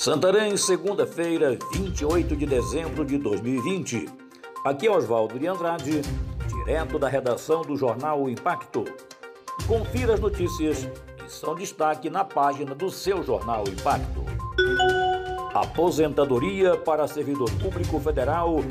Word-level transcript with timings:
Santarém, 0.00 0.56
segunda-feira, 0.56 1.58
28 1.74 2.34
de 2.34 2.46
dezembro 2.46 3.04
de 3.04 3.18
2020. 3.18 4.08
Aqui 4.64 4.86
é 4.86 4.90
Oswaldo 4.90 5.38
de 5.38 5.46
Andrade, 5.46 6.00
direto 6.48 6.98
da 6.98 7.06
redação 7.06 7.60
do 7.60 7.76
jornal 7.76 8.22
o 8.22 8.30
Impacto. 8.30 8.86
Confira 9.68 10.14
as 10.14 10.20
notícias 10.20 10.88
que 11.18 11.30
são 11.30 11.54
destaque 11.54 12.08
na 12.08 12.24
página 12.24 12.74
do 12.74 12.90
seu 12.90 13.22
jornal 13.22 13.64
Impacto. 13.68 14.24
Aposentadoria 15.52 16.78
para 16.78 17.06
servidor 17.06 17.50
público 17.58 18.00
federal 18.00 18.64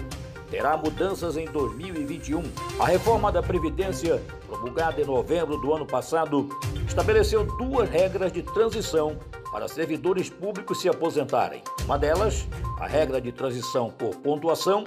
terá 0.49 0.75
mudanças 0.77 1.37
em 1.37 1.45
2021. 1.45 2.41
A 2.79 2.87
reforma 2.87 3.31
da 3.31 3.43
Previdência, 3.43 4.19
promulgada 4.47 4.99
em 4.99 5.05
novembro 5.05 5.57
do 5.57 5.75
ano 5.75 5.85
passado, 5.85 6.49
estabeleceu 6.87 7.43
duas 7.43 7.87
regras 7.87 8.31
de 8.31 8.41
transição 8.41 9.15
para 9.51 9.67
servidores 9.67 10.29
públicos 10.29 10.81
se 10.81 10.89
aposentarem. 10.89 11.63
Uma 11.83 11.97
delas, 11.97 12.47
a 12.79 12.87
regra 12.87 13.19
de 13.19 13.31
transição 13.31 13.89
por 13.89 14.15
pontuação, 14.17 14.83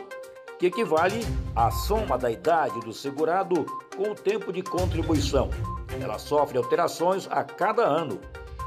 que 0.59 0.67
equivale 0.67 1.21
à 1.57 1.71
soma 1.71 2.17
da 2.17 2.31
idade 2.31 2.79
do 2.81 2.93
segurado 2.93 3.67
com 3.97 4.11
o 4.11 4.15
tempo 4.15 4.53
de 4.53 4.63
contribuição. 4.63 5.51
Ela 6.01 6.19
sofre 6.19 6.57
alterações 6.57 7.27
a 7.31 7.43
cada 7.43 7.83
ano 7.83 8.21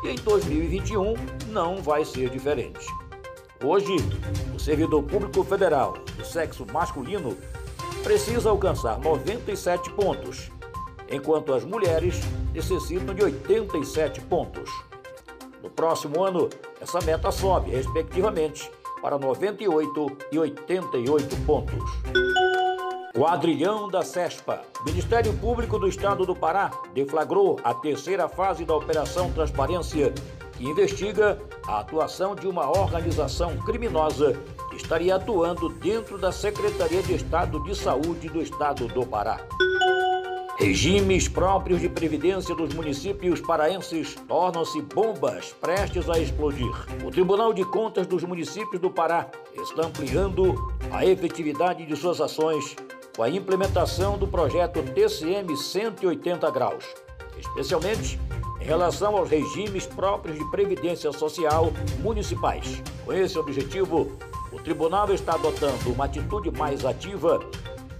e 0.03 0.09
em 0.09 0.15
2021 0.15 1.13
não 1.47 1.77
vai 1.77 2.03
ser 2.03 2.29
diferente. 2.29 2.85
Hoje, 3.63 3.95
o 4.53 4.59
servidor 4.59 5.03
público 5.03 5.43
federal 5.43 5.93
do 6.17 6.25
sexo 6.25 6.65
masculino 6.71 7.37
precisa 8.03 8.49
alcançar 8.49 8.99
97 8.99 9.89
pontos, 9.91 10.51
enquanto 11.09 11.53
as 11.53 11.63
mulheres 11.63 12.19
necessitam 12.53 13.15
de 13.15 13.23
87 13.23 14.21
pontos. 14.21 14.69
No 15.65 15.71
próximo 15.71 16.23
ano, 16.23 16.47
essa 16.79 17.01
meta 17.01 17.31
sobe, 17.31 17.71
respectivamente, 17.71 18.71
para 19.01 19.17
98 19.17 20.17
e 20.31 20.37
88 20.37 21.35
pontos. 21.37 21.83
Quadrilhão 23.11 23.89
da 23.89 24.03
CESPA. 24.03 24.61
Ministério 24.85 25.33
Público 25.33 25.79
do 25.79 25.87
Estado 25.87 26.23
do 26.23 26.35
Pará 26.35 26.69
deflagrou 26.93 27.59
a 27.63 27.73
terceira 27.73 28.29
fase 28.29 28.63
da 28.63 28.75
Operação 28.75 29.31
Transparência, 29.31 30.13
que 30.55 30.65
investiga 30.65 31.41
a 31.67 31.79
atuação 31.79 32.35
de 32.35 32.47
uma 32.47 32.69
organização 32.69 33.57
criminosa 33.57 34.39
que 34.69 34.75
estaria 34.75 35.15
atuando 35.15 35.69
dentro 35.69 36.19
da 36.19 36.31
Secretaria 36.31 37.01
de 37.01 37.15
Estado 37.15 37.59
de 37.63 37.73
Saúde 37.73 38.29
do 38.29 38.39
Estado 38.39 38.87
do 38.87 39.03
Pará. 39.03 39.39
Regimes 40.65 41.27
próprios 41.27 41.79
de 41.79 41.87
previdência 41.87 42.55
dos 42.55 42.73
municípios 42.73 43.39
paraenses 43.39 44.15
tornam-se 44.27 44.81
bombas 44.81 45.53
prestes 45.61 46.09
a 46.09 46.17
explodir. 46.17 46.73
O 47.05 47.11
Tribunal 47.11 47.53
de 47.53 47.63
Contas 47.65 48.07
dos 48.07 48.23
Municípios 48.23 48.81
do 48.81 48.89
Pará 48.89 49.29
está 49.53 49.85
ampliando 49.85 50.55
a 50.89 51.05
efetividade 51.05 51.85
de 51.85 51.95
suas 51.95 52.19
ações 52.19 52.75
com 53.15 53.21
a 53.21 53.29
implementação 53.29 54.17
do 54.17 54.27
projeto 54.27 54.81
TCM 54.81 55.55
180 55.55 56.49
graus, 56.49 56.83
especialmente 57.37 58.19
em 58.59 58.65
relação 58.65 59.15
aos 59.15 59.29
regimes 59.29 59.85
próprios 59.85 60.35
de 60.35 60.49
previdência 60.49 61.11
social 61.11 61.71
municipais. 61.99 62.81
Com 63.05 63.13
esse 63.13 63.37
objetivo, 63.37 64.17
o 64.51 64.59
tribunal 64.59 65.13
está 65.13 65.35
adotando 65.35 65.91
uma 65.91 66.05
atitude 66.05 66.49
mais 66.49 66.83
ativa 66.83 67.39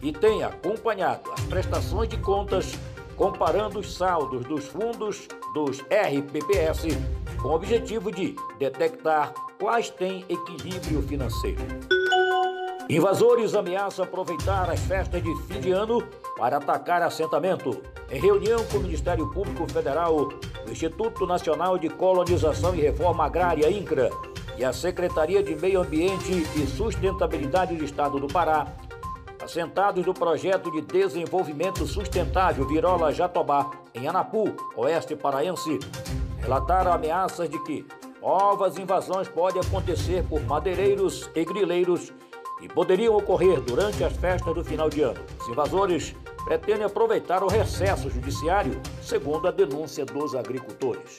e 0.02 0.12
tem 0.12 0.44
acompanhado 0.44 1.35
prestações 1.46 2.10
de 2.10 2.18
contas 2.18 2.74
comparando 3.16 3.80
os 3.80 3.96
saldos 3.96 4.46
dos 4.46 4.66
fundos 4.66 5.28
dos 5.54 5.80
RPPS 5.82 6.88
com 7.42 7.50
o 7.50 7.56
objetivo 7.56 8.12
de 8.12 8.36
detectar 8.60 9.34
quais 9.60 9.90
têm 9.90 10.26
equilíbrio 10.28 11.02
financeiro. 11.02 11.62
Invasores 12.90 13.56
ameaçam 13.56 14.06
aproveitar 14.06 14.70
as 14.70 14.80
festas 14.82 15.24
de 15.24 15.36
fim 15.44 15.60
de 15.60 15.72
ano 15.72 16.04
para 16.38 16.58
atacar 16.58 17.02
assentamento. 17.02 17.82
Em 18.12 18.20
reunião 18.20 18.64
com 18.66 18.78
o 18.78 18.82
Ministério 18.82 19.28
Público 19.32 19.68
Federal, 19.72 20.16
o 20.68 20.72
Instituto 20.72 21.26
Nacional 21.26 21.80
de 21.80 21.90
Colonização 21.90 22.76
e 22.76 22.82
Reforma 22.82 23.26
Agrária, 23.26 23.72
INCRA, 23.72 24.12
e 24.58 24.64
a 24.64 24.72
Secretaria 24.72 25.42
de 25.42 25.56
Meio 25.56 25.82
Ambiente 25.82 26.32
e 26.56 26.68
Sustentabilidade 26.68 27.76
do 27.76 27.84
Estado 27.84 28.20
do 28.20 28.28
Pará 28.28 28.68
assentados 29.46 30.04
do 30.04 30.14
projeto 30.14 30.72
de 30.72 30.82
desenvolvimento 30.82 31.86
sustentável 31.86 32.68
Virola 32.68 33.14
Jatobá, 33.14 33.70
em 33.94 34.08
Anapu, 34.08 34.56
oeste 34.76 35.16
paraense, 35.16 35.80
relataram 36.40 36.92
ameaças 36.92 37.48
de 37.48 37.60
que 37.64 37.86
novas 38.20 38.78
invasões 38.80 39.28
podem 39.28 39.62
acontecer 39.62 40.24
por 40.28 40.42
madeireiros 40.42 41.30
e 41.36 41.46
grileiros 41.46 42.12
e 42.60 42.68
poderiam 42.68 43.16
ocorrer 43.16 43.62
durante 43.62 44.04
as 44.04 44.14
festas 44.14 44.52
do 44.52 44.64
final 44.64 44.90
de 44.90 45.04
ano. 45.04 45.20
Os 45.40 45.48
invasores 45.48 46.16
pretendem 46.44 46.84
aproveitar 46.84 47.44
o 47.44 47.48
recesso 47.48 48.10
judiciário, 48.10 48.82
segundo 49.00 49.48
a 49.48 49.52
denúncia 49.52 50.06
dos 50.06 50.34
agricultores. 50.34 51.18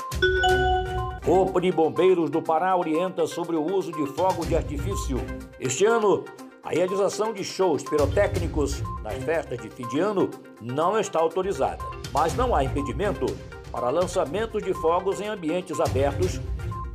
Corpo 1.24 1.60
de 1.60 1.70
Bombeiros 1.70 2.28
do 2.28 2.42
Pará 2.42 2.76
orienta 2.76 3.24
sobre 3.26 3.54
o 3.54 3.62
uso 3.62 3.92
de 3.92 4.06
fogos 4.14 4.48
de 4.48 4.56
artifício. 4.56 5.18
Este 5.60 5.84
ano, 5.84 6.24
a 6.66 6.70
realização 6.70 7.32
de 7.32 7.44
shows 7.44 7.84
pirotécnicos 7.84 8.82
nas 9.00 9.22
festas 9.22 9.56
de 9.56 9.70
fim 9.70 9.86
de 9.86 10.00
ano 10.00 10.28
não 10.60 10.98
está 10.98 11.20
autorizada, 11.20 11.78
mas 12.12 12.34
não 12.34 12.56
há 12.56 12.64
impedimento 12.64 13.24
para 13.70 13.88
lançamentos 13.88 14.64
de 14.64 14.74
fogos 14.74 15.20
em 15.20 15.28
ambientes 15.28 15.78
abertos, 15.78 16.40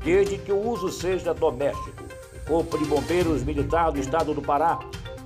desde 0.04 0.38
que 0.38 0.52
o 0.52 0.60
uso 0.60 0.92
seja 0.92 1.34
doméstico. 1.34 2.04
O 2.36 2.46
Corpo 2.50 2.78
de 2.78 2.84
Bombeiros 2.84 3.44
Militar 3.44 3.94
do 3.94 4.00
Estado 4.00 4.34
do 4.34 4.42
Pará 4.42 4.78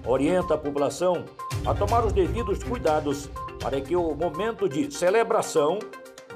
orienta 0.05 0.53
a 0.53 0.57
população 0.59 1.25
a 1.65 1.73
tomar 1.73 2.05
os 2.05 2.13
devidos 2.13 2.63
cuidados 2.63 3.27
para 3.59 3.81
que 3.81 3.95
o 3.95 4.13
momento 4.13 4.69
de 4.69 4.93
celebração 4.93 5.79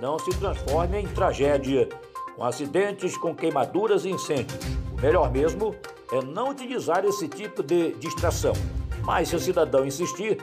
não 0.02 0.18
se 0.18 0.32
transforme 0.32 0.98
em 0.98 1.08
tragédia, 1.10 1.88
com 2.36 2.44
acidentes 2.44 3.16
com 3.16 3.36
queimaduras 3.36 4.04
e 4.04 4.10
incêndios. 4.10 4.58
O 4.98 5.00
melhor 5.00 5.30
mesmo 5.30 5.76
é 6.12 6.22
não 6.24 6.50
utilizar 6.50 7.06
esse 7.06 7.28
tipo 7.28 7.62
de 7.62 7.94
distração. 7.94 8.54
Mas 9.04 9.30
se 9.30 9.36
o 9.36 9.40
cidadão 9.40 9.86
insistir, 9.86 10.38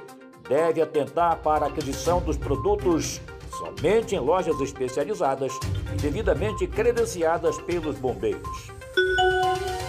deve 0.49 0.81
atentar 0.81 1.39
para 1.43 1.67
a 1.67 1.69
aquisição 1.69 2.21
dos 2.21 2.37
produtos 2.37 3.21
somente 3.57 4.15
em 4.15 4.19
lojas 4.19 4.61
especializadas 4.61 5.53
e 5.93 5.97
devidamente 5.97 6.67
credenciadas 6.67 7.59
pelos 7.63 7.97
bombeiros. 7.97 8.71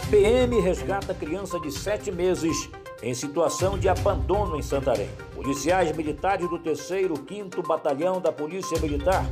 PM 0.10 0.60
resgata 0.62 1.14
criança 1.14 1.60
de 1.60 1.72
7 1.72 2.12
meses 2.12 2.70
em 3.04 3.14
situação 3.14 3.78
de 3.78 3.90
abandono 3.90 4.58
em 4.58 4.62
Santarém. 4.62 5.10
Policiais 5.36 5.96
militares 5.96 6.50
do 6.50 6.58
3º 6.58 7.28
5 7.28 7.62
Batalhão 7.62 8.20
da 8.20 8.32
Polícia 8.32 8.80
Militar 8.80 9.26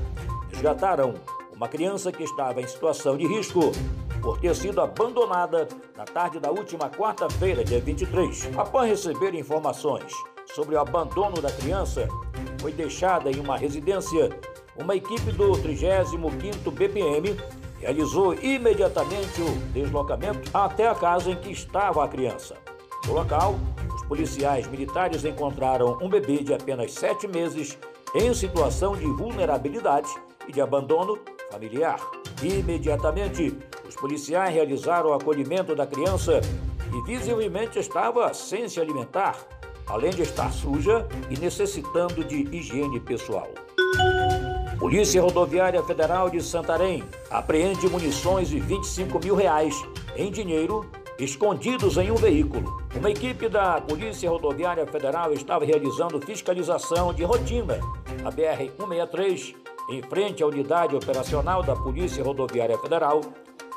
resgataram 0.52 1.16
uma 1.56 1.68
criança 1.68 2.12
que 2.12 2.24
estava 2.24 2.62
em 2.62 2.68
situação 2.68 3.18
de 3.18 3.26
risco 3.26 3.72
por 4.26 4.40
ter 4.40 4.56
sido 4.56 4.82
abandonada 4.82 5.68
na 5.96 6.04
tarde 6.04 6.40
da 6.40 6.50
última 6.50 6.90
quarta-feira, 6.90 7.64
dia 7.64 7.80
23. 7.80 8.50
Após 8.58 8.90
receber 8.90 9.36
informações 9.36 10.12
sobre 10.48 10.74
o 10.74 10.80
abandono 10.80 11.40
da 11.40 11.52
criança, 11.52 12.08
foi 12.60 12.72
deixada 12.72 13.30
em 13.30 13.40
uma 13.40 13.56
residência. 13.56 14.32
Uma 14.76 14.96
equipe 14.96 15.32
do 15.32 15.52
35º 15.52 16.72
BPM 16.72 17.38
realizou 17.80 18.34
imediatamente 18.34 19.40
o 19.44 19.52
deslocamento 19.72 20.50
até 20.52 20.88
a 20.88 20.96
casa 20.96 21.30
em 21.30 21.36
que 21.36 21.52
estava 21.52 22.04
a 22.04 22.08
criança. 22.08 22.56
No 23.06 23.14
local, 23.14 23.54
os 23.94 24.04
policiais 24.08 24.66
militares 24.66 25.24
encontraram 25.24 26.00
um 26.02 26.10
bebê 26.10 26.40
de 26.40 26.52
apenas 26.52 26.94
sete 26.94 27.28
meses 27.28 27.78
em 28.16 28.34
situação 28.34 28.96
de 28.96 29.06
vulnerabilidade 29.06 30.10
e 30.48 30.52
de 30.52 30.62
abandono 30.62 31.20
familiar. 31.52 32.00
Imediatamente, 32.42 33.56
os 33.88 33.96
policiais 33.96 34.54
realizaram 34.54 35.10
o 35.10 35.14
acolhimento 35.14 35.76
da 35.76 35.86
criança 35.86 36.42
e 36.94 37.02
visivelmente 37.06 37.80
estava 37.80 38.34
sem 38.34 38.68
se 38.68 38.80
alimentar, 38.80 39.38
além 39.88 40.12
de 40.12 40.22
estar 40.22 40.52
suja 40.52 41.08
e 41.30 41.40
necessitando 41.40 42.24
de 42.24 42.48
higiene 42.56 43.00
pessoal. 43.00 43.48
Polícia 44.78 45.22
Rodoviária 45.22 45.82
Federal 45.84 46.30
de 46.30 46.42
Santarém 46.42 47.04
apreende 47.30 47.88
munições 47.88 48.52
e 48.52 48.60
25 48.60 49.20
mil 49.20 49.36
reais 49.36 49.76
em 50.16 50.32
dinheiro 50.32 50.86
escondidos 51.18 51.98
em 51.98 52.12
um 52.12 52.16
veículo. 52.16 52.84
Uma 52.96 53.10
equipe 53.10 53.48
da 53.48 53.80
Polícia 53.80 54.30
Rodoviária 54.30 54.86
Federal 54.86 55.32
estava 55.34 55.64
realizando 55.64 56.20
fiscalização 56.20 57.14
de 57.14 57.24
rotina 57.24 57.80
na 58.22 58.32
BR-163, 58.32 59.56
em 59.90 60.02
frente 60.02 60.44
à 60.44 60.48
unidade 60.48 60.96
operacional 60.96 61.64
da 61.64 61.76
Polícia 61.76 62.24
Rodoviária 62.24 62.78
Federal, 62.78 63.22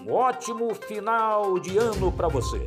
Um 0.00 0.12
ótimo 0.12 0.72
final 0.74 1.58
de 1.58 1.76
ano 1.76 2.12
para 2.12 2.28
você. 2.28 2.64